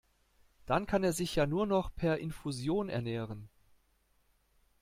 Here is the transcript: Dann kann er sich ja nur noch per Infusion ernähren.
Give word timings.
Dann 0.65 0.87
kann 0.87 1.03
er 1.03 1.13
sich 1.13 1.35
ja 1.35 1.45
nur 1.45 1.67
noch 1.67 1.93
per 1.93 2.17
Infusion 2.17 2.89
ernähren. 2.89 3.49